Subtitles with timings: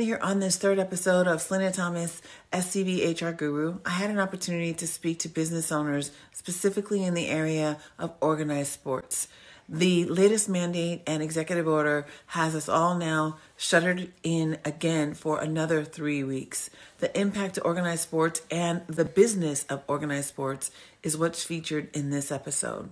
[0.00, 2.22] Here on this third episode of Selena Thomas,
[2.54, 3.80] SCV HR Guru.
[3.84, 8.72] I had an opportunity to speak to business owners specifically in the area of organized
[8.72, 9.28] sports.
[9.68, 15.84] The latest mandate and executive order has us all now shuttered in again for another
[15.84, 16.70] three weeks.
[17.00, 20.70] The impact to organized sports and the business of organized sports
[21.02, 22.88] is what's featured in this episode.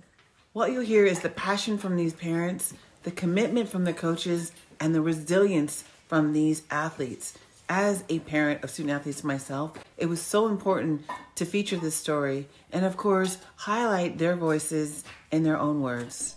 [0.53, 4.93] What you'll hear is the passion from these parents, the commitment from the coaches, and
[4.93, 7.37] the resilience from these athletes.
[7.69, 11.03] As a parent of student athletes myself, it was so important
[11.35, 16.35] to feature this story and, of course, highlight their voices in their own words.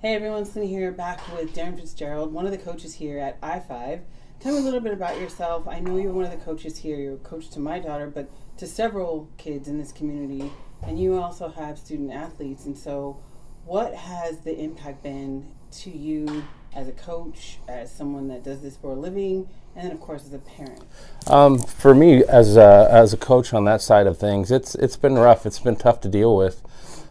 [0.00, 4.00] Hey everyone, Cindy here, back with Darren Fitzgerald, one of the coaches here at I5.
[4.38, 5.66] Tell me a little bit about yourself.
[5.66, 6.96] I know you're one of the coaches here.
[6.96, 10.52] You're a coach to my daughter, but to several kids in this community,
[10.86, 12.64] and you also have student athletes.
[12.64, 13.20] And so,
[13.64, 16.44] what has the impact been to you
[16.78, 20.24] as a coach, as someone that does this for a living, and then of course
[20.24, 20.80] as a parent?
[21.26, 24.96] Um, for me, as a, as a coach on that side of things, it's it's
[24.96, 25.44] been rough.
[25.44, 26.62] It's been tough to deal with,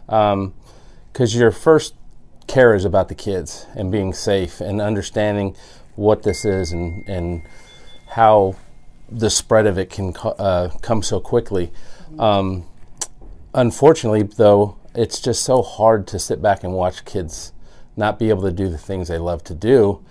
[0.06, 1.94] because um, your first
[2.46, 5.54] care is about the kids and being safe and understanding
[5.96, 7.42] what this is and and
[8.06, 8.56] how
[9.10, 11.70] the spread of it can co- uh, come so quickly.
[12.18, 12.64] Um,
[13.52, 17.52] unfortunately, though, it's just so hard to sit back and watch kids
[17.98, 20.02] not be able to do the things they love to do.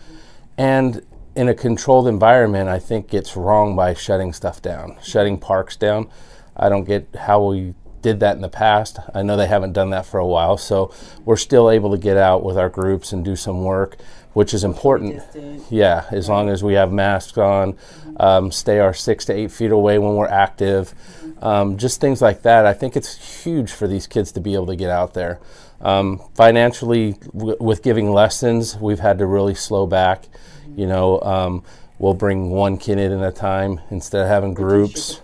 [0.58, 1.04] And
[1.36, 6.10] in a controlled environment, I think it's wrong by shutting stuff down, shutting parks down.
[6.56, 9.00] I don't get how we did that in the past.
[9.14, 10.92] I know they haven't done that for a while, so
[11.26, 13.98] we're still able to get out with our groups and do some work,
[14.34, 15.22] which is important.
[15.70, 17.78] Yeah, as long as we have masks on,
[18.20, 20.94] um, stay our six to eight feet away when we're active,
[21.42, 22.66] um, just things like that.
[22.66, 25.40] I think it's huge for these kids to be able to get out there.
[25.82, 30.28] Um, financially, w- with giving lessons, we've had to really slow back.
[30.76, 31.64] You know, um,
[32.00, 35.22] we'll bring one kid in at a time instead of having groups.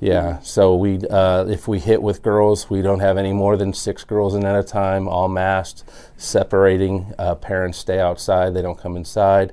[0.00, 3.72] Yeah, so we uh, if we hit with girls, we don't have any more than
[3.72, 5.84] six girls in at a time, all masked,
[6.16, 7.12] separating.
[7.18, 9.52] Uh, parents stay outside; they don't come inside.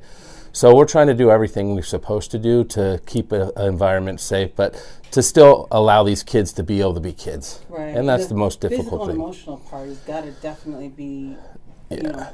[0.55, 4.55] So we're trying to do everything we're supposed to do to keep an environment safe,
[4.55, 4.75] but
[5.09, 7.59] to still allow these kids to be able to be kids.
[7.69, 7.87] Right.
[7.97, 9.09] And that's the, the most difficult physical thing.
[9.15, 11.35] and emotional part has got to definitely be,
[11.89, 11.97] Yeah.
[11.97, 12.27] you know,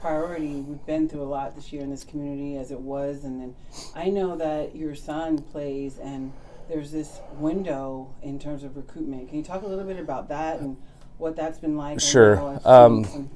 [0.00, 0.60] priority.
[0.60, 3.56] We've been through a lot this year in this community as it was, and then
[3.96, 6.32] I know that your son plays, and
[6.68, 9.30] there's this window in terms of recruitment.
[9.30, 10.76] Can you talk a little bit about that and
[11.18, 12.00] what that's been like?
[12.00, 12.36] Sure.
[12.36, 13.30] know I've seen Um,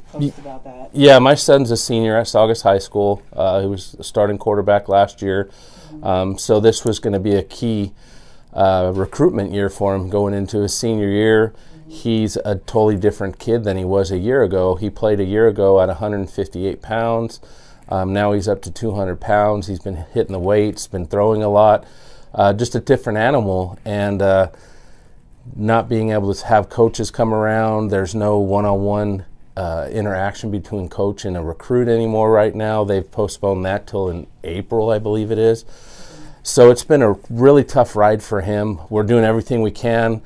[0.65, 0.91] that.
[0.93, 3.22] Yeah, my son's a senior at Saugus High School.
[3.33, 5.49] Uh, he was a starting quarterback last year.
[6.03, 7.93] Um, so this was going to be a key
[8.53, 11.55] uh, recruitment year for him going into his senior year.
[11.87, 14.75] He's a totally different kid than he was a year ago.
[14.75, 17.41] He played a year ago at 158 pounds.
[17.88, 19.67] Um, now he's up to 200 pounds.
[19.69, 21.87] He's been hitting the weights, been throwing a lot.
[22.34, 23.78] Uh, just a different animal.
[23.87, 24.50] And uh,
[25.57, 27.89] not being able to have coaches come around.
[27.89, 29.25] There's no one-on-one
[29.57, 32.85] uh, interaction between coach and a recruit anymore right now.
[32.85, 35.65] They've postponed that till in April, I believe it is.
[36.43, 38.79] So it's been a really tough ride for him.
[38.89, 40.23] We're doing everything we can,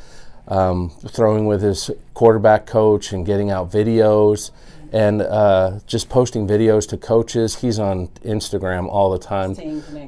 [0.47, 4.51] um, throwing with his quarterback coach and getting out videos
[4.93, 7.57] and uh, just posting videos to coaches.
[7.57, 9.57] He's on Instagram all the time,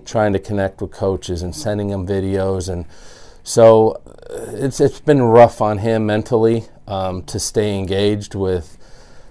[0.04, 2.84] trying to connect with coaches and sending them videos and
[3.44, 3.92] so
[4.28, 8.76] uh, it's it's been rough on him mentally um, to stay engaged with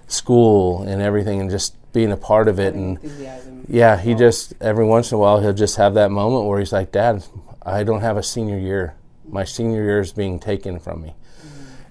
[0.06, 3.66] school and everything and just being a part of it and Enthusiasm.
[3.68, 6.72] yeah he just every once in a while he'll just have that moment where he's
[6.72, 7.22] like dad
[7.66, 8.94] i don't have a senior year.
[9.26, 11.14] My senior year is being taken from me.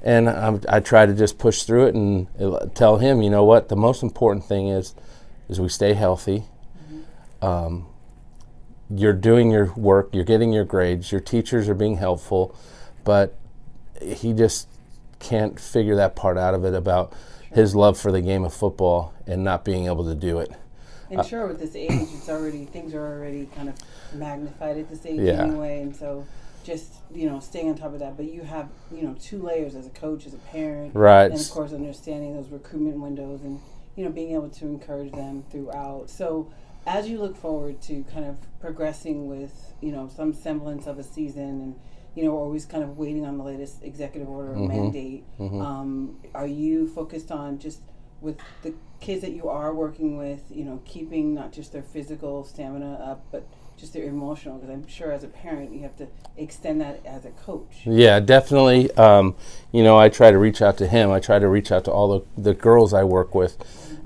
[0.02, 3.44] And I'm, i try to just push through it and uh, tell him you know
[3.44, 3.70] what?
[3.70, 4.94] The most important thing is
[5.50, 6.44] is we stay healthy.
[7.42, 7.88] Um,
[8.96, 12.56] you're doing your work, you're getting your grades, your teachers are being helpful,
[13.04, 13.36] but
[14.02, 14.68] he just
[15.20, 17.14] can't figure that part out of it about
[17.52, 20.52] his love for the game of football and not being able to do it.
[21.10, 23.76] And uh, sure, with this age, it's already things are already kind of
[24.14, 25.44] magnified at this age Yeah.
[25.44, 26.26] anyway, and so
[26.64, 28.18] just you know staying on top of that.
[28.18, 31.30] But you have you know two layers as a coach, as a parent, Right.
[31.32, 33.60] and of course understanding those recruitment windows and
[33.96, 36.10] you know being able to encourage them throughout.
[36.10, 36.52] So
[36.86, 41.04] as you look forward to kind of progressing with you know some semblance of a
[41.04, 41.76] season and
[42.16, 45.24] you know always kind of waiting on the latest executive order or mandate
[45.62, 47.80] um, are you focused on just
[48.22, 52.44] with the kids that you are working with you know keeping not just their physical
[52.44, 53.46] stamina up but
[53.76, 56.08] just their emotional because i'm sure as a parent you have to
[56.38, 58.92] extend that as a coach Yeah, definitely.
[58.92, 59.36] Um,
[59.72, 61.12] you know, I try to reach out to him.
[61.12, 63.58] I try to reach out to all the, the girls I work with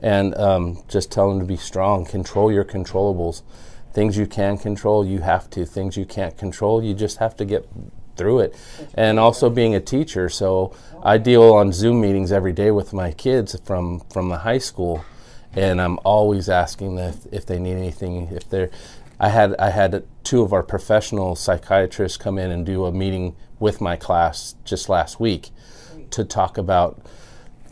[0.01, 3.41] and um, just tell them to be strong, control your controllables.
[3.93, 5.65] things you can control, you have to.
[5.65, 7.67] Things you can't control, you just have to get
[8.15, 8.55] through it.
[8.93, 13.11] And also being a teacher, so I deal on Zoom meetings every day with my
[13.11, 15.05] kids from from the high school,
[15.53, 18.27] and I'm always asking them if, if they need anything.
[18.31, 18.69] If they're,
[19.19, 23.35] I had I had two of our professional psychiatrists come in and do a meeting
[23.59, 25.49] with my class just last week
[26.11, 27.01] to talk about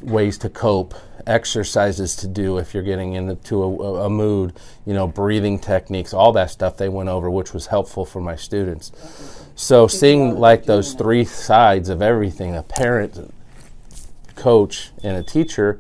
[0.02, 0.94] ways to cope,
[1.28, 4.54] exercises to do if you're getting into a, a, mood,
[4.86, 8.36] you know, breathing techniques, all that stuff they went over, which was helpful for my
[8.36, 8.92] students.
[9.56, 13.34] So seeing like those three sides of everything, a parent,
[14.36, 15.80] coach, and a teacher,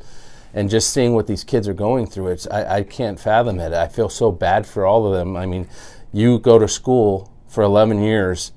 [0.54, 3.74] and just seeing what these kids are going through, it's I, I can't fathom it.
[3.74, 5.36] I feel so bad for all of them.
[5.36, 5.68] I mean,
[6.14, 8.54] you go to school for 11 years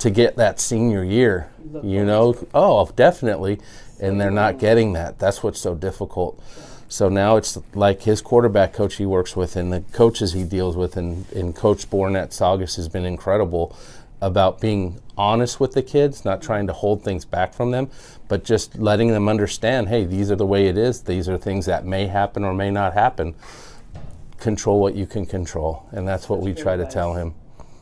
[0.00, 1.50] to get that senior year,
[1.82, 2.34] you know?
[2.52, 3.60] Oh, definitely.
[4.00, 5.18] And they're not getting that.
[5.18, 6.42] That's what's so difficult.
[6.88, 10.76] So now it's like his quarterback coach he works with and the coaches he deals
[10.76, 13.76] with, and, and Coach Bourne at Saugus has been incredible
[14.20, 17.90] about being honest with the kids, not trying to hold things back from them,
[18.26, 21.02] but just letting them understand hey, these are the way it is.
[21.02, 23.34] These are things that may happen or may not happen.
[24.38, 25.86] Control what you can control.
[25.92, 27.34] And that's what we try to tell him.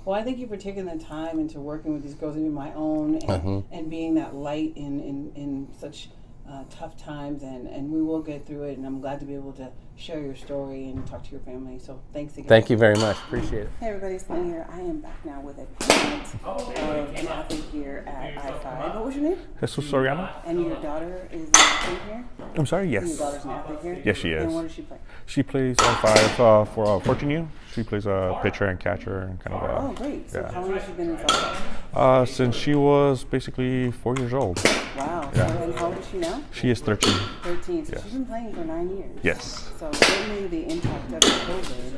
[0.08, 2.72] Well, I thank you for taking the time into working with these girls, even my
[2.72, 3.74] own, and, mm-hmm.
[3.74, 6.08] and being that light in, in, in such
[6.50, 8.78] uh, tough times, and, and we will get through it.
[8.78, 11.78] And I'm glad to be able to share your story and talk to your family.
[11.78, 12.48] So thanks again.
[12.48, 13.16] Thank you very much.
[13.16, 13.70] Appreciate it.
[13.80, 14.66] Hey, everybody, Slim here.
[14.70, 16.68] I am back now with a parent of
[17.14, 18.94] an athlete here at I-5.
[18.94, 19.38] What was your name?
[19.60, 20.30] Jesus Soriano.
[20.46, 22.24] And your daughter is an athlete here?
[22.56, 23.02] I'm sorry, yes.
[23.02, 24.02] And your daughter's an athlete here?
[24.04, 24.44] Yes, she is.
[24.44, 24.98] And what does she play?
[25.26, 27.48] She plays I-5 uh, for uh, Fortune U.
[27.74, 29.82] She plays a pitcher and catcher and kind of a.
[29.82, 30.30] Oh, great.
[30.30, 30.52] So yeah.
[30.52, 31.62] how long has she been in soccer?
[31.94, 34.62] Uh, since she was basically four years old.
[34.96, 35.30] Wow.
[35.34, 35.46] Yeah.
[35.46, 36.42] So, and how old is she now?
[36.52, 37.12] She is 13.
[37.42, 37.86] 13.
[37.86, 38.02] So yes.
[38.02, 39.18] she's been playing for nine years.
[39.22, 39.70] Yes.
[39.78, 41.96] So certainly the impact of COVID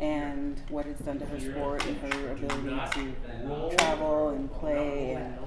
[0.00, 5.38] and what it's done to her sport and her ability to travel and play and,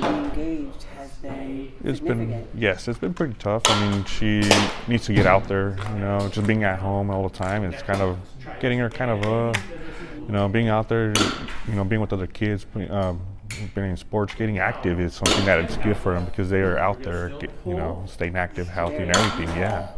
[0.00, 3.62] be engaged has been it's been yes it's been pretty tough.
[3.66, 4.42] I mean she
[4.86, 7.82] needs to get out there you know just being at home all the time it's
[7.82, 8.18] kind of
[8.60, 9.58] getting her kind of uh
[10.14, 11.12] you know being out there
[11.66, 13.20] you know being with other kids um,
[13.74, 16.78] being in sports getting active is something that it's good for them because they are
[16.78, 17.32] out there
[17.66, 19.88] you know staying active healthy and everything yeah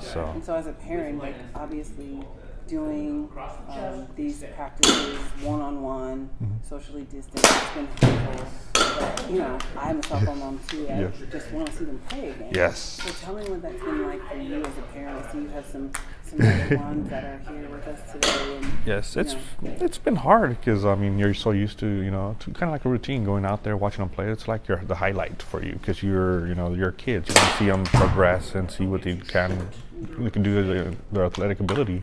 [0.00, 2.20] so and so as a parent like obviously
[2.66, 3.30] doing
[3.68, 6.30] um, these practices one on one,
[6.62, 7.44] socially distanced.
[7.44, 8.46] It's been helpful.
[8.72, 10.86] But, you know, I'm a softball mom too.
[10.88, 11.10] I yeah.
[11.30, 12.50] just want to see them play again.
[12.52, 12.78] Yes.
[12.78, 15.24] So tell me what that's been like for you as a parent.
[15.24, 15.92] I see you have some
[16.24, 16.38] some
[16.80, 18.56] ones that are here with us today.
[18.56, 19.76] And, yes, it's know.
[19.80, 22.70] it's been hard because I mean you're so used to you know to kind of
[22.70, 24.30] like a routine going out there watching them play.
[24.30, 27.28] It's like you're the highlight for you because you're you know you're kids.
[27.28, 29.70] You want to see them progress and see what they can
[30.00, 32.02] they can do their, their athletic ability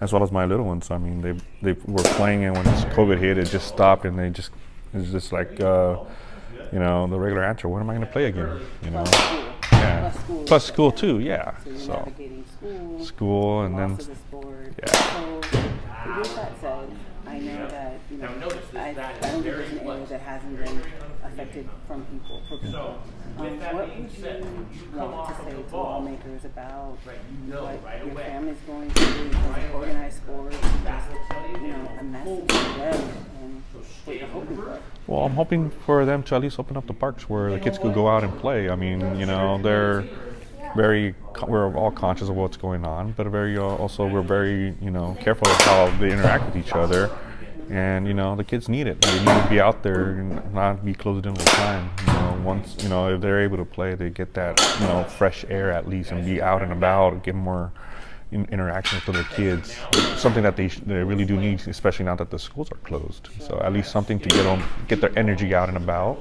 [0.00, 0.90] as well as my little ones.
[0.90, 1.32] I mean, they
[1.62, 4.50] they were playing, and when this COVID hit, it just stopped, and they just
[4.92, 5.98] it's just like uh,
[6.72, 7.68] you know the regular answer.
[7.68, 8.60] When am I going to play again?
[8.82, 9.04] You know,
[9.72, 10.10] yeah.
[10.10, 11.18] Plus school, Plus school too.
[11.20, 11.56] Yeah.
[11.64, 12.12] So, so
[12.58, 13.98] school, school, and then
[14.78, 14.92] yeah.
[14.92, 15.40] So
[16.18, 16.90] with that said,
[17.26, 18.28] I know that you know
[18.74, 20.82] I, I don't think there's an area that hasn't been
[21.24, 22.98] affected from people for people.
[23.38, 29.30] Um, what would you want to say to lawmakers about what your family's going through
[29.38, 33.10] as organized sports, just, you know, a message to them
[33.42, 33.62] and
[34.04, 34.80] what you're hoping for?
[35.06, 37.78] Well, I'm hoping for them to at least open up the parks where the kids
[37.78, 38.70] could go out and play.
[38.70, 40.06] I mean, you know, they're
[40.74, 41.14] very
[41.46, 45.16] we're all conscious of what's going on, but very uh, also we're very you know
[45.20, 47.10] careful of how they interact with each other
[47.70, 49.00] and you know the kids need it.
[49.00, 51.90] They need to be out there and not be closed in all the time.
[52.00, 52.15] You know,
[52.46, 55.72] once you know if they're able to play, they get that you know fresh air
[55.72, 57.72] at least and be out and about, get more
[58.32, 59.76] in interaction with other kids.
[60.16, 63.28] Something that they they really do need, especially now that the schools are closed.
[63.40, 66.18] So at least something to get them get their energy out and about,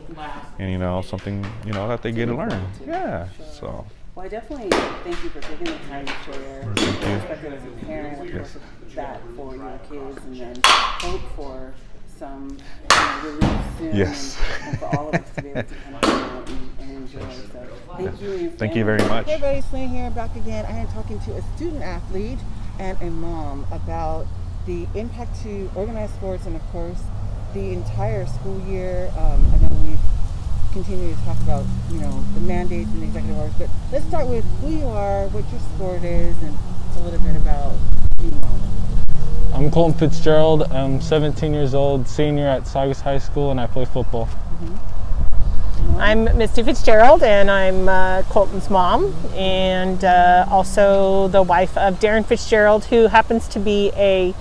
[0.60, 2.67] and you know something you know that they get to learn.
[2.86, 3.27] Yeah.
[3.60, 3.86] So.
[4.15, 4.70] Well, I definitely
[5.03, 8.58] thank you for taking the time to share perspective as a parent, course,
[8.96, 11.74] that for your kids, and then hope for
[12.18, 14.38] some you know, relief soon, yes.
[14.38, 17.20] and, and, for all of us to be able to come out and, and enjoy.
[17.20, 17.68] So,
[17.98, 18.50] thank you.
[18.52, 19.26] Thank you very much.
[19.26, 20.66] Hey, everybody, Slane here, back again.
[20.66, 22.40] I am talking to a student athlete
[22.80, 24.28] and a mom about
[24.66, 27.02] the impact to organized sports, and of course,
[27.54, 29.12] the entire school year.
[29.18, 30.00] Um, I know we've
[30.74, 34.28] continue to talk about, you know, the mandates and the executive orders, but let's start
[34.28, 36.58] with who you are, what your sport is, and
[36.98, 37.72] a little bit about
[38.22, 38.85] you.
[39.56, 40.64] I'm Colton Fitzgerald.
[40.64, 44.26] I'm 17 years old, senior at Saugus High School, and I play football.
[44.26, 45.96] Mm-hmm.
[45.98, 52.26] I'm Misty Fitzgerald, and I'm uh, Colton's mom, and uh, also the wife of Darren
[52.26, 54.36] Fitzgerald, who happens to be a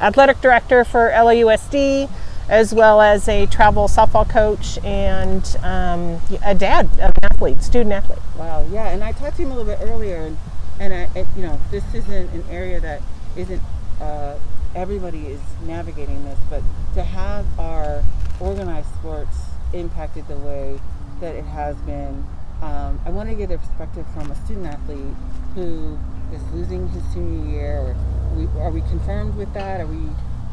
[0.00, 2.08] athletic director for LAUSD,
[2.48, 7.90] as well as a travel softball coach and um, a dad of an athlete, student
[7.90, 8.20] athlete.
[8.38, 10.38] Wow, yeah, and I talked to him a little bit earlier, and,
[10.78, 13.02] and I, it, you know, this isn't an area that
[13.36, 13.60] isn't
[14.02, 14.38] uh,
[14.74, 16.62] everybody is navigating this, but
[16.94, 18.02] to have our
[18.40, 19.38] organized sports
[19.72, 20.78] impacted the way
[21.20, 22.24] that it has been,
[22.60, 25.14] um, I want to get a perspective from a student athlete
[25.54, 25.98] who
[26.32, 27.96] is losing his senior year.
[28.36, 29.80] We, are we confirmed with that?
[29.80, 30.08] Are we?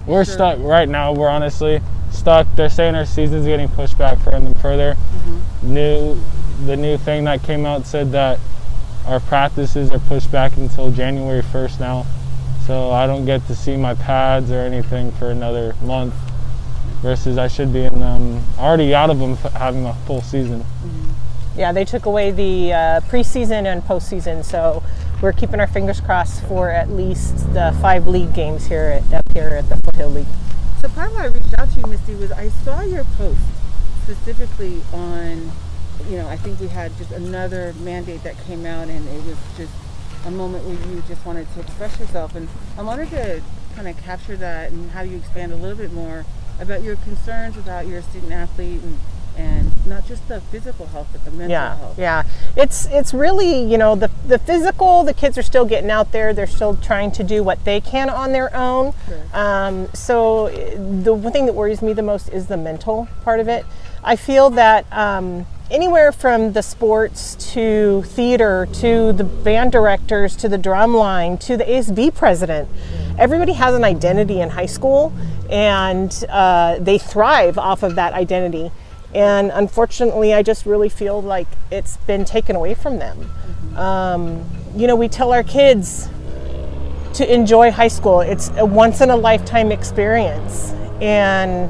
[0.06, 0.34] We're sure?
[0.34, 1.14] stuck right now.
[1.14, 2.48] We're honestly stuck.
[2.56, 4.96] They're saying our season's getting pushed back further and further.
[4.96, 5.74] Mm-hmm.
[5.74, 6.22] New,
[6.66, 8.40] the new thing that came out said that
[9.06, 12.06] our practices are pushed back until January 1st now.
[12.70, 16.14] So I don't get to see my pads or anything for another month.
[17.02, 20.64] Versus I should be in them already out of them f- having a full season.
[21.58, 22.78] Yeah, they took away the uh,
[23.10, 24.84] preseason and postseason, so
[25.20, 29.34] we're keeping our fingers crossed for at least the five league games here at, up
[29.34, 30.28] here at the Foothill League.
[30.80, 33.42] So part of why I reached out to you, Misty, was I saw your post
[34.04, 35.52] specifically on,
[36.08, 39.38] you know, I think we had just another mandate that came out, and it was
[39.58, 39.74] just
[40.26, 42.48] a moment where you just wanted to express yourself, and
[42.78, 43.42] I wanted to
[43.76, 46.26] kind of capture that and have you expand a little bit more
[46.60, 49.00] about your concerns about your student athlete and
[49.38, 51.98] and not just the physical health but the mental yeah health.
[51.98, 52.24] yeah.
[52.58, 56.34] It's it's really you know the the physical the kids are still getting out there.
[56.34, 58.94] They're still trying to do what they can on their own.
[59.08, 59.24] Sure.
[59.34, 63.48] um, so the one thing that worries me the most is the mental part of
[63.48, 63.66] it.
[64.04, 70.50] I feel that um, anywhere from the sports to theater to the band directors to
[70.50, 72.68] the drum line to the asb president.
[73.18, 75.14] Everybody has an identity in high school
[75.50, 78.72] and uh, they thrive off of that identity.
[79.14, 83.30] And unfortunately i just really feel like it's been taken away from them.
[83.76, 84.44] Um,
[84.76, 86.10] you know we tell our kids
[87.14, 88.22] to enjoy high school.
[88.22, 90.72] It's a once in a lifetime experience.
[91.02, 91.70] And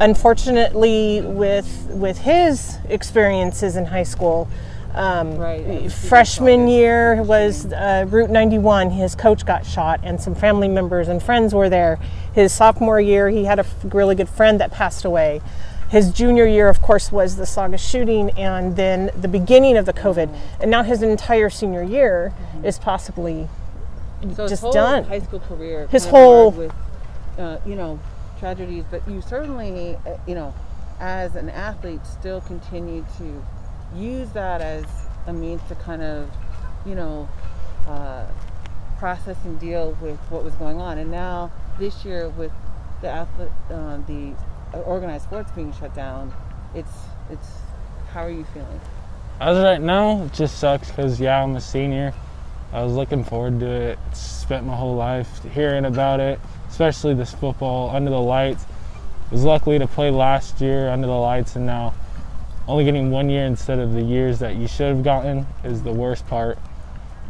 [0.00, 4.48] unfortunately with with his experiences in high school
[4.94, 10.00] um, Right, I was thinking freshman year was uh, route 91 his coach got shot
[10.02, 11.98] and some family members and friends were there.
[12.32, 15.42] His sophomore year he had a really good friend that passed away.
[15.90, 19.92] His junior year of course was the Saugus shooting and then the beginning of the
[19.92, 20.34] covid.
[20.60, 22.32] And now his entire senior year
[22.64, 23.48] is possibly
[24.34, 25.04] so his just whole done.
[25.04, 26.72] high school career His kind of marred whole- with
[27.38, 27.98] uh, you know
[28.38, 30.54] tragedies but you certainly uh, you know
[31.00, 33.44] as an athlete still continue to
[33.94, 34.84] use that as
[35.26, 36.30] a means to kind of
[36.84, 37.28] you know
[37.86, 38.24] uh,
[38.98, 42.52] process and deal with what was going on and now this year with
[43.02, 44.32] the athlete uh, the
[44.84, 46.32] organized sports being shut down
[46.74, 46.92] it's
[47.30, 47.48] it's
[48.12, 48.80] how are you feeling
[49.40, 52.14] As of right now, it just sucks because yeah, I'm a senior.
[52.72, 53.98] I was looking forward to it.
[54.14, 58.64] Spent my whole life hearing about it, especially this football under the lights.
[59.30, 61.94] Was lucky to play last year under the lights, and now
[62.68, 65.92] only getting one year instead of the years that you should have gotten is the
[65.92, 66.58] worst part.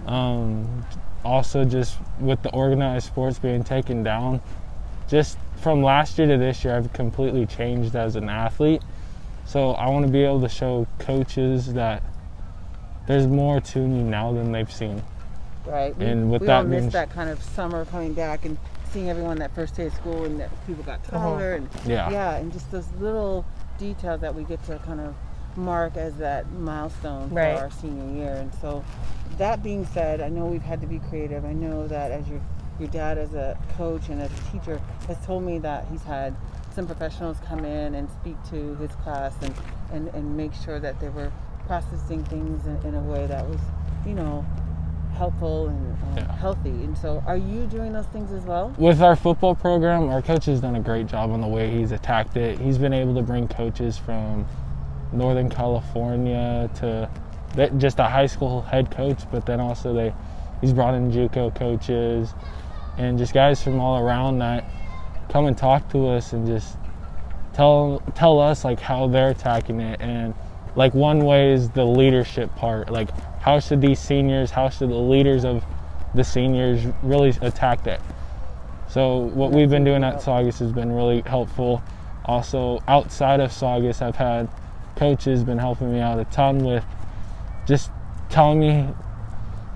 [0.07, 0.85] Um,
[1.25, 4.41] also, just with the organized sports being taken down,
[5.09, 8.83] just from last year to this year, I've completely changed as an athlete.
[9.47, 12.03] So I want to be able to show coaches that
[13.07, 15.03] there's more to me now than they've seen.
[15.65, 15.97] right?
[15.97, 18.59] We, And with we that all means- that kind of summer coming back and
[18.97, 21.19] seeing everyone that first day of school and that people got uh-huh.
[21.19, 22.09] taller and Yeah.
[22.09, 23.45] yeah, and just those little
[23.79, 25.15] details that we get to kind of
[25.55, 27.59] mark as that milestone Right.
[27.59, 28.33] for our senior year.
[28.37, 28.83] And so,
[29.37, 31.45] that being said, I know we've had to be creative.
[31.45, 32.41] I know that as your
[32.79, 36.35] your dad as a coach and as a teacher has told me that he's had
[36.75, 39.55] some professionals come in and speak to his class and,
[39.93, 41.33] and, and make sure that they were
[41.67, 43.61] processing things in, in a way that was,
[44.07, 44.45] you know,
[45.17, 46.33] helpful and Yeah.
[46.37, 46.71] healthy.
[46.85, 48.73] And so, are you doing those things as well?
[48.79, 51.93] With our football program, our coach has done a great job on the way he's
[51.93, 52.59] attacked it.
[52.59, 54.47] He's been able to bring coaches from
[55.13, 57.09] Northern California to
[57.55, 60.13] that- just a high school head coach, but then also they
[60.61, 62.35] he's brought in JUCO coaches
[62.99, 64.65] and just guys from all around that
[65.29, 66.77] come and talk to us and just
[67.53, 70.35] tell tell us like how they're attacking it and
[70.77, 73.09] like one way is the leadership part like
[73.47, 75.65] how should these seniors how should the leaders of
[76.15, 78.01] the seniors really attack that
[78.89, 81.83] so what we've been doing at saugus has been really helpful.
[82.25, 84.49] Also outside of saugus i've had
[84.97, 86.85] coaches been helping me out a ton with
[87.67, 87.91] just
[88.29, 88.83] telling me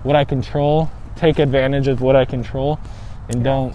[0.02, 2.80] what i control take advantage of what i control
[3.28, 3.74] and don't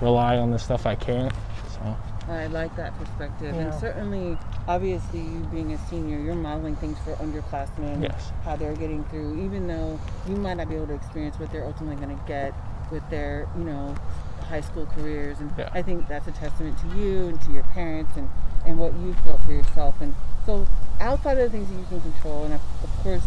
[0.00, 1.32] rely on the stuff i can't
[1.70, 1.96] so.
[2.28, 4.36] I like that perspective, and certainly,
[4.68, 8.30] obviously, you being a senior, you're modeling things for underclassmen, Yes.
[8.44, 9.98] how they're getting through, even though
[10.28, 12.52] you might not be able to experience what they're ultimately going to get
[12.92, 13.94] with their, you know,
[14.48, 15.70] high school careers, and Yeah.
[15.72, 18.28] I think that's a testament to you and to your parents and
[18.66, 19.94] and what you've built for yourself.
[20.00, 20.66] And so,
[21.00, 23.22] outside of the things that you can control, and of, of course,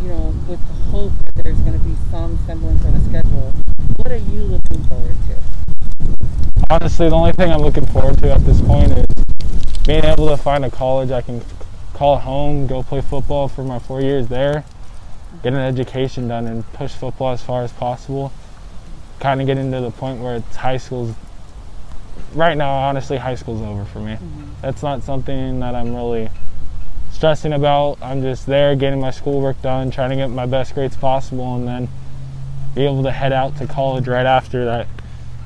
[0.00, 3.52] you know, with the hope that there's going to be some semblance of a schedule,
[3.96, 5.34] what are you looking forward to?
[6.70, 9.06] honestly, the only thing I'm looking forward to at this point is
[9.86, 11.42] being able to find a college I can
[11.92, 14.64] call home, go play football for my four years there,
[15.42, 18.32] get an education done, and push football as far as possible.
[19.20, 21.14] Kind of getting to the point where it's high school's.
[22.34, 24.12] Right now, honestly, high school's over for me.
[24.12, 24.44] Mm-hmm.
[24.62, 26.30] That's not something that I'm really
[27.12, 27.98] stressing about.
[28.02, 31.66] I'm just there getting my schoolwork done, trying to get my best grades possible, and
[31.66, 31.88] then
[32.74, 34.88] be able to head out to college right after that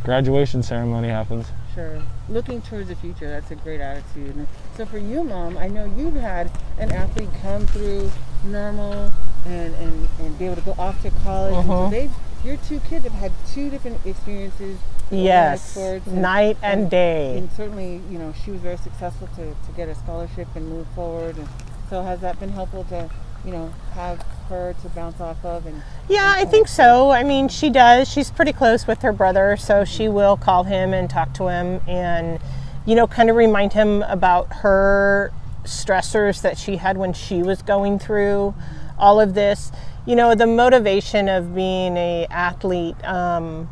[0.04, 1.46] graduation ceremony happens.
[1.74, 2.00] Sure.
[2.28, 4.36] Looking towards the future, that's a great attitude.
[4.36, 8.10] And so for you, mom, I know you've had an athlete come through
[8.44, 9.10] normal
[9.46, 11.54] and, and, and be able to go off to college.
[11.54, 11.90] And so Mhm.
[11.90, 12.10] they've,
[12.44, 14.78] your two kids have had two different experiences.
[15.10, 17.38] Yes, sports night and day.
[17.38, 20.86] And certainly, you know, she was very successful to, to get a scholarship and move
[20.88, 21.38] forward.
[21.38, 21.48] And
[21.88, 23.08] so has that been helpful to,
[23.42, 25.66] you know, have her to bounce off of?
[25.66, 27.10] And Yeah, I think so.
[27.10, 28.08] I mean, she does.
[28.08, 31.80] She's pretty close with her brother, so she will call him and talk to him
[31.86, 32.40] and,
[32.86, 35.32] you know, kind of remind him about her
[35.64, 38.54] stressors that she had when she was going through
[38.98, 39.70] all of this.
[40.06, 43.68] You know, the motivation of being a athlete um,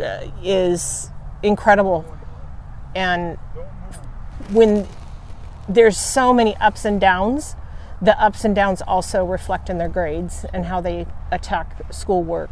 [0.00, 1.10] uh, is
[1.42, 2.04] incredible,
[2.94, 3.36] and
[4.52, 4.86] when
[5.68, 7.56] there's so many ups and downs
[8.00, 12.50] the ups and downs also reflect in their grades and how they attack schoolwork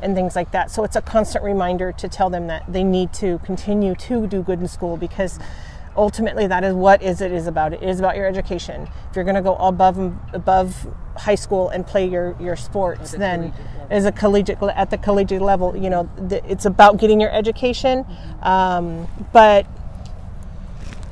[0.00, 0.70] and things like that.
[0.70, 4.42] So it's a constant reminder to tell them that they need to continue to do
[4.42, 5.38] good in school because
[5.96, 7.74] ultimately that is what is it is about.
[7.74, 8.88] It is about your education.
[9.10, 13.12] If you're going to go above and above high school and play your your sports
[13.12, 13.54] then
[13.88, 18.04] as a collegiate at the collegiate level you know it's about getting your education.
[18.42, 19.66] Um, but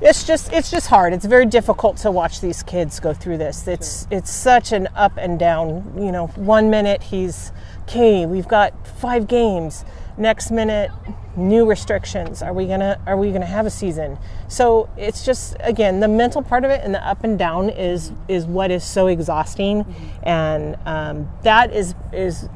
[0.01, 1.13] it's just it's just hard.
[1.13, 3.67] It's very difficult to watch these kids go through this.
[3.69, 5.95] It's it's such an up and down.
[5.97, 7.53] You know, one minute he's
[7.83, 9.85] okay, we've got five games.
[10.17, 10.91] Next minute,
[11.37, 12.43] new restrictions.
[12.43, 14.19] Are we gonna are we gonna have a season?
[14.49, 18.13] So it's just again the mental part of it and the up and down is
[18.29, 19.85] is what is so exhausting,
[20.23, 22.49] and um, that is is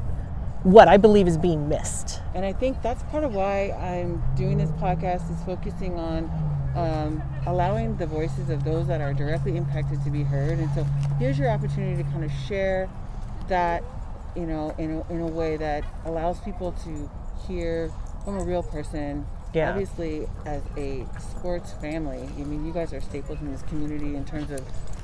[0.64, 2.20] what I believe is being missed.
[2.35, 6.29] And I think that's part of why I'm doing this podcast is focusing on
[6.78, 10.58] um, allowing the voices of those that are directly impacted to be heard.
[10.58, 10.84] And so
[11.18, 12.88] here's your opportunity to kind of share
[13.48, 13.82] that,
[14.36, 17.10] you know, in a, in a way that allows people to
[17.48, 17.90] hear
[18.24, 19.26] from a real person.
[19.52, 19.70] Yeah.
[19.70, 24.24] Obviously, as a sports family, I mean, you guys are staples in this community in
[24.24, 24.62] terms of,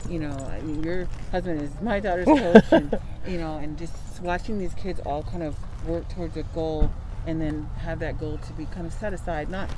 [0.08, 3.94] you know, I mean, your husband is my daughter's coach, and you know, and just
[4.20, 5.56] watching these kids all kind of
[5.88, 6.92] work towards a goal,
[7.26, 9.70] and then have that goal to be kind of set aside, not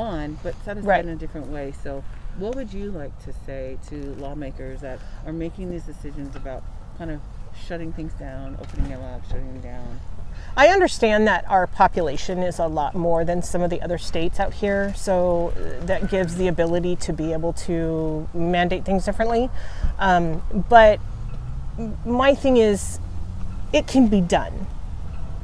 [0.00, 1.04] gone, but set aside Right.
[1.04, 1.72] in a different way.
[1.82, 2.04] So,
[2.38, 6.62] what would you like to say to lawmakers that are making these decisions about
[6.98, 7.20] kind of
[7.66, 10.00] shutting things down, opening them up, shutting them down?
[10.54, 14.38] I understand that our population is a lot more than some of the other states
[14.38, 19.48] out here, so uh, that gives the ability to be able to mandate things differently.
[19.98, 21.00] Um, but
[22.04, 23.00] my thing is,
[23.72, 24.66] it can be done.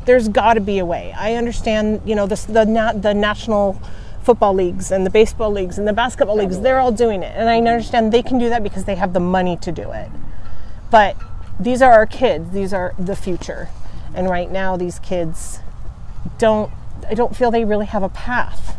[0.04, 1.14] There's got to be a way.
[1.16, 3.80] I understand, you know, the the, the national
[4.22, 7.32] football leagues and the baseball leagues and the basketball leagues, they're all doing it.
[7.36, 10.10] And I understand they can do that because they have the money to do it.
[10.90, 11.16] But
[11.58, 12.52] these are our kids.
[12.52, 13.68] These are the future.
[14.14, 15.60] And right now these kids
[16.38, 16.70] don't
[17.08, 18.76] i don't feel they really have a path.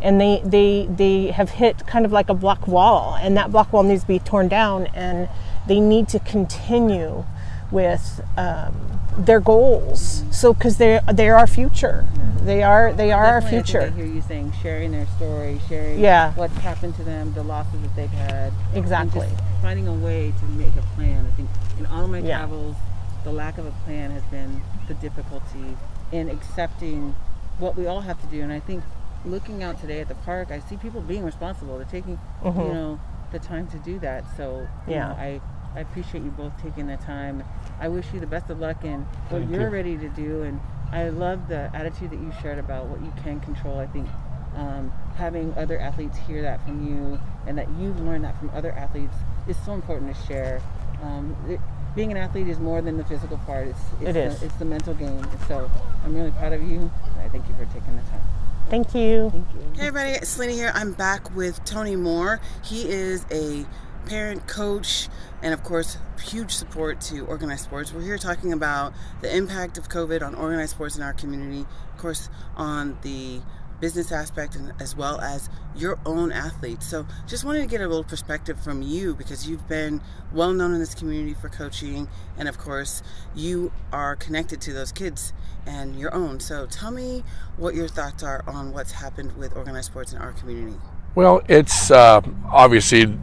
[0.00, 3.16] And they they they have hit kind of like a block wall.
[3.20, 4.86] And that block wall needs to be torn down.
[4.94, 5.28] And
[5.66, 7.24] they need to continue
[7.70, 12.06] with um, their goals so because they're they're our future
[12.42, 15.60] they are they are our Definitely, think future I hear you saying sharing their story,
[15.68, 16.32] sharing Yeah.
[16.34, 18.52] what's happened to them, the losses that they've had.
[18.74, 19.28] Exactly.
[19.60, 21.26] finding a way to make a plan.
[21.26, 22.38] I think in all of my Yeah.
[22.38, 22.76] travels,
[23.24, 25.76] the lack of a plan has been the difficulty
[26.12, 27.14] in accepting
[27.58, 28.40] what we all have to do.
[28.42, 28.82] And I think
[29.26, 31.76] looking out today at the park, I see people being responsible.
[31.76, 33.00] They're taking, you know,
[33.32, 34.24] the time to do that.
[34.36, 34.44] So
[34.86, 34.90] Mm-hmm.
[34.92, 35.08] Yeah.
[35.08, 35.40] know, I
[35.76, 37.42] I appreciate you both taking the time.
[37.80, 39.68] I wish you the best of luck in what Thank you're you.
[39.68, 40.60] ready to do, and
[40.92, 43.78] I love the attitude that you shared about what you can control.
[43.78, 44.08] I think
[44.56, 48.72] um, having other athletes hear that from you, and that you've learned that from other
[48.72, 49.14] athletes,
[49.46, 50.60] is so important to share.
[51.02, 51.60] Um, it,
[51.94, 53.68] being an athlete is more than the physical part.
[53.68, 54.46] It's, it's It the.
[54.46, 55.26] It's the mental game.
[55.46, 55.70] So
[56.04, 56.90] I'm really proud of you.
[57.22, 58.20] I thank you for taking the time.
[58.68, 59.60] thank you Thank you.
[59.74, 60.72] Hey everybody, it's Selena here.
[60.74, 62.40] I'm back with Tony Moore.
[62.62, 63.64] He is a
[64.06, 65.08] parent, coach,
[65.42, 67.92] and of course, huge support to organized sports.
[67.92, 71.98] We're here talking about the impact of COVID on organized sports in our community, of
[71.98, 73.40] course, on the
[73.80, 76.86] business aspect and as well as your own athletes.
[76.86, 80.00] So just wanted to get a little perspective from you because you've been
[80.32, 83.02] well known in this community for coaching and of course
[83.36, 85.32] you are connected to those kids
[85.66, 86.40] and your own.
[86.40, 87.22] So tell me
[87.56, 90.76] what your thoughts are on what's happened with organized sports in our community.
[91.14, 92.20] Well, it's uh,
[92.50, 93.16] obviously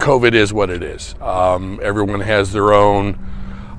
[0.00, 1.14] COVID is what it is.
[1.20, 3.18] Um, everyone has their own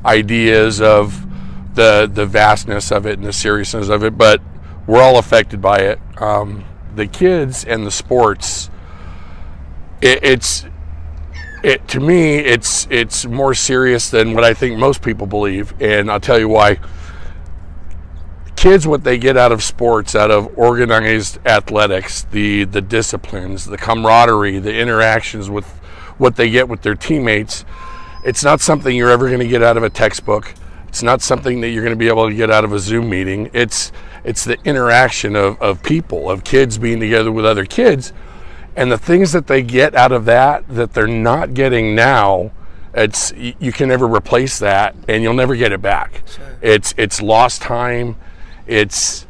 [0.06, 1.28] ideas of
[1.76, 4.42] the the vastness of it and the seriousness of it, but
[4.88, 6.00] we're all affected by it.
[6.18, 6.64] Um,
[6.96, 8.70] the kids and the sports,
[10.02, 10.66] it, it's
[11.64, 16.12] it to me, it's it's more serious than what I think most people believe, and
[16.12, 16.80] I'll tell you why.
[18.56, 23.78] Kids, what they get out of sports, out of organized athletics, the the disciplines, the
[23.78, 25.81] camaraderie, the interactions with
[26.22, 27.66] what they get with their teammates,
[28.24, 30.54] it's not something you're ever going to get out of a textbook.
[30.88, 33.10] It's not something that you're going to be able to get out of a Zoom
[33.10, 33.50] meeting.
[33.54, 33.92] It's
[34.24, 38.14] it's the interaction of, of people, of kids being together with other kids,
[38.76, 42.52] and the things that they get out of that that they're not getting now.
[42.94, 46.22] It's you can never replace that, and you'll never get it back.
[46.28, 46.58] Sure.
[46.62, 48.16] It's it's lost time.
[48.68, 49.26] It's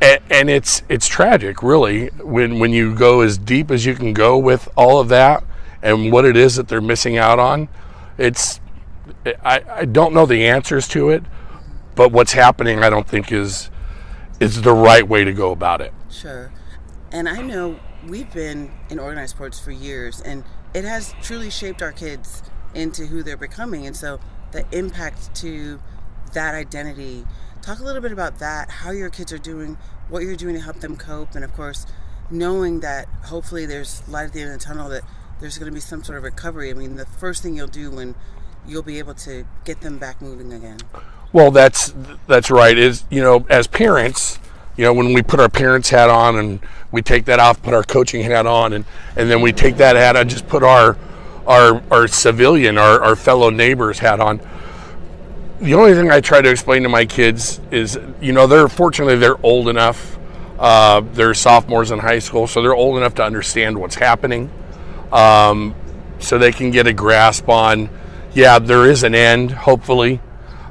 [0.00, 4.38] and it's it's tragic, really, when when you go as deep as you can go
[4.38, 5.44] with all of that,
[5.86, 7.68] and what it is that they're missing out on.
[8.18, 8.60] It's
[9.44, 11.22] I, I don't know the answers to it,
[11.94, 13.70] but what's happening, I don't think is
[14.40, 15.94] is the right way to go about it.
[16.10, 16.52] Sure,
[17.12, 20.44] and I know we've been in organized sports for years, and
[20.74, 22.42] it has truly shaped our kids
[22.74, 24.18] into who they're becoming, and so
[24.50, 25.80] the impact to
[26.34, 27.24] that identity.
[27.62, 29.76] Talk a little bit about that, how your kids are doing,
[30.08, 31.86] what you're doing to help them cope, and of course,
[32.30, 35.02] knowing that hopefully there's light at the end of the tunnel that
[35.40, 36.70] there's going to be some sort of recovery.
[36.70, 38.14] I mean, the first thing you'll do when
[38.66, 40.78] you'll be able to get them back moving again.
[41.32, 41.94] Well, that's
[42.26, 42.76] that's right.
[42.76, 44.38] Is you know, as parents,
[44.76, 46.60] you know, when we put our parents hat on and
[46.92, 48.84] we take that off, put our coaching hat on, and
[49.16, 50.96] and then we take that hat and just put our
[51.46, 54.40] our our civilian, our, our fellow neighbors hat on.
[55.60, 59.16] The only thing I try to explain to my kids is, you know, they're fortunately
[59.16, 60.18] they're old enough.
[60.58, 64.50] Uh, they're sophomores in high school, so they're old enough to understand what's happening,
[65.16, 65.74] um,
[66.18, 67.88] so they can get a grasp on
[68.36, 70.20] yeah, there is an end, hopefully.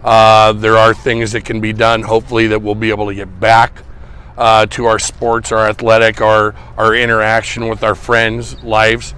[0.04, 3.40] Uh, there are things that can be done, hopefully, that we'll be able to get
[3.40, 3.82] back
[4.38, 9.16] uh, to our sports, our athletic, our, our interaction with our friends' lives.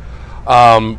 [0.47, 0.97] Um,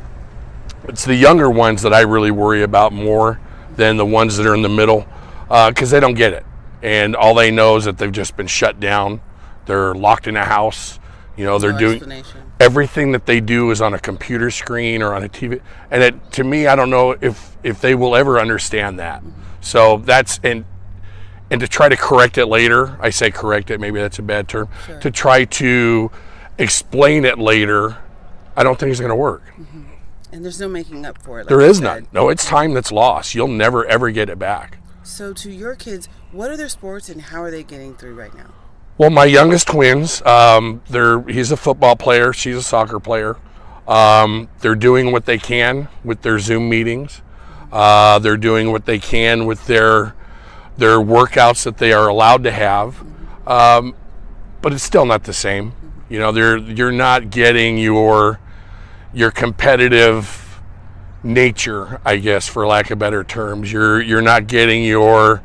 [0.85, 3.41] it's the younger ones that I really worry about more
[3.77, 5.07] than the ones that are in the middle
[5.49, 6.45] because uh, they don't get it.
[6.83, 9.23] And all they know is that they've just been shut down.
[9.65, 10.99] They're locked in a house.
[11.39, 12.25] You know, they're doing
[12.59, 15.61] everything that they do is on a computer screen or on a TV.
[15.89, 19.23] And it, to me, I don't know if if they will ever understand that.
[19.61, 20.65] So that's and
[21.49, 22.99] and to try to correct it later.
[23.01, 23.79] I say correct it.
[23.79, 24.69] Maybe that's a bad term.
[24.85, 24.99] Sure.
[24.99, 26.11] To try to
[26.59, 27.99] explain it later,
[28.57, 29.45] I don't think it's going to work.
[29.57, 29.83] Mm-hmm.
[30.33, 31.45] And there's no making up for it.
[31.45, 32.09] Like there is none.
[32.13, 33.37] No, it's time that's lost.
[33.37, 34.79] You'll never ever get it back.
[35.05, 38.35] So, to your kids, what are their sports and how are they getting through right
[38.35, 38.53] now?
[38.99, 43.37] Well, my youngest twins, um, they're he's a football player, she's a soccer player.
[43.87, 47.23] Um, they're doing what they can with their Zoom meetings.
[47.71, 50.17] Uh, they're doing what they can with their
[50.79, 53.05] their workouts that they are allowed to have,
[53.47, 53.95] um,
[54.63, 55.75] but it's still not the same.
[56.09, 58.41] You know, they're you're not getting your
[59.15, 60.61] your competitive
[61.23, 63.73] nature, I guess, for lack of better terms.
[63.73, 65.41] You're you're not getting your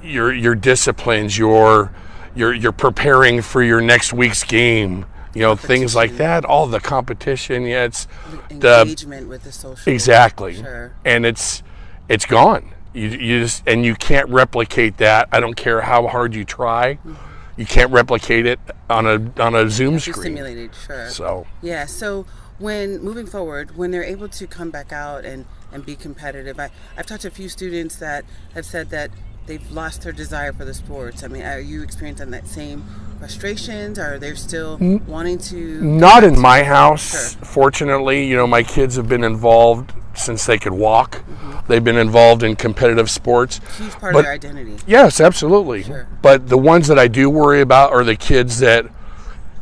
[0.00, 1.90] your your disciplines, your
[2.34, 6.80] you're you're preparing for your next week's game you know things like that all the
[6.80, 8.06] competition yeah it's
[8.48, 10.54] the engagement with the social exactly.
[10.54, 10.92] sure.
[11.04, 11.62] and it's
[12.08, 12.70] it's gone.
[12.92, 15.28] You, you just and you can't replicate that.
[15.32, 16.94] I don't care how hard you try.
[16.94, 17.14] Mm-hmm.
[17.56, 20.22] you can't replicate it on a on a zoom screen.
[20.22, 21.08] simulated sure.
[21.08, 21.46] So.
[21.62, 22.26] Yeah so
[22.58, 26.70] when moving forward when they're able to come back out and and be competitive I,
[26.96, 29.10] i've talked to a few students that have said that
[29.46, 31.22] they've lost their desire for the sports?
[31.22, 32.84] I mean, are you experiencing that same
[33.18, 33.98] frustrations?
[33.98, 35.82] Are they still wanting to?
[35.82, 37.44] Not in my house, sure.
[37.44, 38.26] fortunately.
[38.26, 41.16] You know, my kids have been involved since they could walk.
[41.16, 41.66] Mm-hmm.
[41.68, 43.60] They've been involved in competitive sports.
[43.78, 44.76] Huge part but, of their identity.
[44.86, 45.84] Yes, absolutely.
[45.84, 46.06] Sure.
[46.20, 48.86] But the ones that I do worry about are the kids that,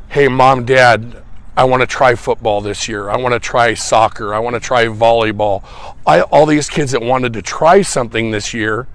[0.08, 1.22] hey, mom, dad,
[1.56, 3.10] I want to try football this year.
[3.10, 4.34] I want to try soccer.
[4.34, 5.62] I want to try volleyball.
[6.06, 8.86] I, all these kids that wanted to try something this year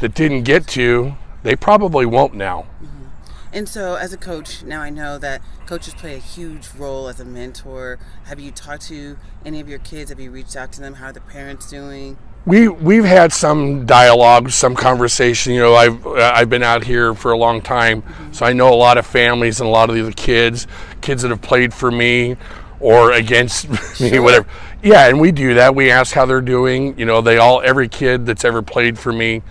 [0.00, 2.66] that didn't get to, they probably won't now.
[2.82, 3.04] Mm-hmm.
[3.52, 7.18] And so, as a coach, now I know that coaches play a huge role as
[7.18, 7.98] a mentor.
[8.24, 10.10] Have you talked to any of your kids?
[10.10, 10.94] Have you reached out to them?
[10.94, 12.18] How are the parents doing?
[12.48, 15.52] we we've had some dialogue, some conversation.
[15.52, 18.76] You know, I've I've been out here for a long time, so I know a
[18.76, 20.66] lot of families and a lot of the kids,
[21.02, 22.36] kids that have played for me
[22.80, 23.68] or against
[24.00, 24.46] me, whatever.
[24.82, 25.74] Yeah, and we do that.
[25.74, 26.98] We ask how they're doing.
[26.98, 29.42] You know, they all every kid that's ever played for me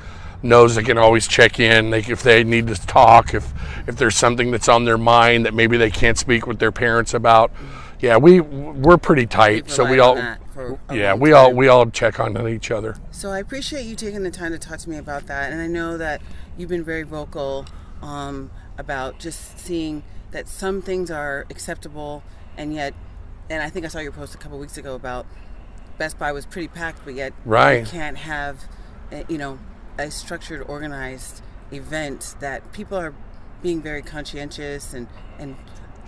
[0.44, 1.90] knows they can always check in.
[1.90, 3.52] They, if they need to talk, if
[3.88, 7.14] if there's something that's on their mind that maybe they can't speak with their parents
[7.14, 7.52] about.
[8.00, 10.18] Yeah, we we're pretty tight, so we all
[10.92, 12.98] yeah we all we all check on each other.
[13.10, 15.68] So I appreciate you taking the time to talk to me about that, and I
[15.68, 16.22] know that
[16.58, 17.66] you've been very vocal
[18.04, 22.22] um, about just seeing that some things are acceptable,
[22.56, 22.94] and yet,
[23.50, 25.26] and I think I saw your post a couple weeks ago about
[25.98, 27.80] Best Buy was pretty packed, but yet right.
[27.80, 28.66] you can't have,
[29.12, 29.58] eh, you know,
[29.98, 33.14] a structured, organized event that people are
[33.62, 35.08] being very conscientious and
[35.40, 35.58] and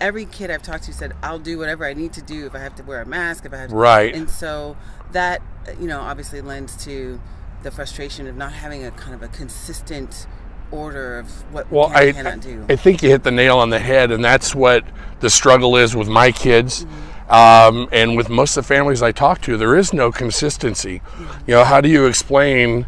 [0.00, 2.60] every kid I've talked to said I'll do whatever I need to do if I
[2.60, 4.76] have to wear a mask if I have to, right and so
[5.12, 5.42] that
[5.78, 7.20] you know obviously lends to
[7.62, 10.26] the frustration of not having a kind of a consistent
[10.70, 12.66] order of what well, we can I, cannot do.
[12.68, 14.84] I think you hit the nail on the head, and that's what
[15.20, 16.84] the struggle is with my kids.
[16.84, 17.32] Mm-hmm.
[17.32, 20.98] Um, and with most of the families I talk to, there is no consistency.
[20.98, 21.50] Mm-hmm.
[21.50, 22.86] You know, how do you explain?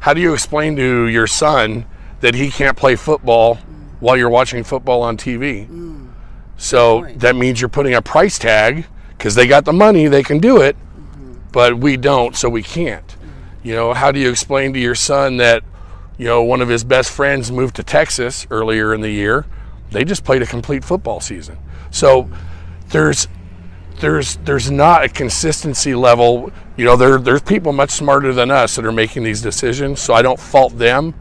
[0.00, 1.86] How do you explain to your son
[2.20, 3.60] that he can't play football mm.
[4.00, 5.68] while you're watching football on TV?
[5.68, 6.08] Mm.
[6.56, 10.38] So that means you're putting a price tag because they got the money, they can
[10.38, 11.34] do it, mm-hmm.
[11.52, 13.06] but we don't, so we can't.
[13.06, 13.68] Mm-hmm.
[13.68, 15.62] You know, how do you explain to your son that,
[16.18, 19.46] you know, one of his best friends moved to Texas earlier in the year?
[19.90, 21.58] They just played a complete football season.
[21.90, 22.28] So
[22.88, 23.28] there's
[24.00, 26.52] there's there's not a consistency level.
[26.76, 30.00] You know, there there's people much smarter than us that are making these decisions.
[30.00, 31.14] So I don't fault them,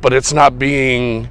[0.00, 1.28] but it's not being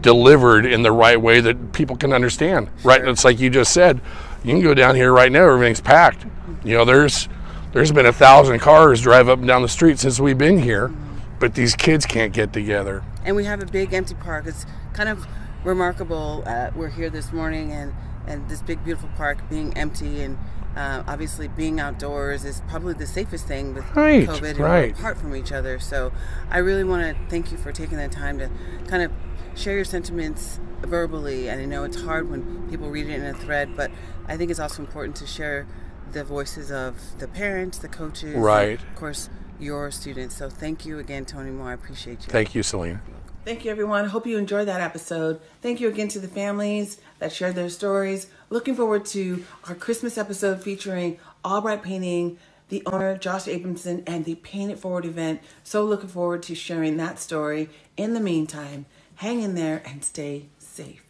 [0.00, 2.68] delivered in the right way that people can understand.
[2.80, 2.90] Sure.
[2.90, 3.06] Right?
[3.06, 4.00] It's like you just said.
[4.44, 5.48] You can go down here right now.
[5.48, 6.24] Everything's packed.
[6.62, 7.28] You know, there's
[7.72, 10.92] there's been a thousand cars drive up and down the street since we've been here,
[11.38, 13.02] but these kids can't get together.
[13.24, 14.46] And we have a big empty park.
[14.46, 15.26] It's kind of
[15.66, 16.44] remarkable.
[16.46, 17.92] Uh, we're here this morning and
[18.26, 20.38] and this big beautiful park being empty and
[20.76, 25.34] uh, obviously being outdoors is probably the safest thing with right, COVID and apart from
[25.34, 25.78] each other.
[25.78, 26.12] So
[26.50, 28.50] I really want to thank you for taking the time to
[28.88, 29.12] kind of
[29.54, 31.48] share your sentiments verbally.
[31.48, 33.90] And I know it's hard when people read it in a thread, but
[34.26, 35.66] I think it's also important to share
[36.12, 38.80] the voices of the parents, the coaches, right?
[38.80, 40.36] of course, your students.
[40.36, 41.70] So thank you again, Tony Moore.
[41.70, 42.32] I appreciate you.
[42.32, 43.00] Thank you, Celine.
[43.46, 44.08] Thank you, everyone.
[44.08, 45.40] Hope you enjoyed that episode.
[45.62, 48.26] Thank you again to the families that shared their stories.
[48.50, 52.38] Looking forward to our Christmas episode featuring Albright Painting,
[52.70, 55.42] the owner, Josh Abramson, and the Paint It Forward event.
[55.62, 57.70] So looking forward to sharing that story.
[57.96, 61.05] In the meantime, hang in there and stay safe.